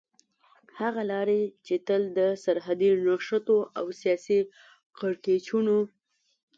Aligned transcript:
هغه 0.79 1.01
لارې 1.11 1.41
چې 1.65 1.75
تل 1.87 2.01
د 2.17 2.19
سرحدي 2.43 2.89
نښتو 3.05 3.57
او 3.79 3.85
سياسي 4.01 4.39
کړکېچونو 4.97 5.77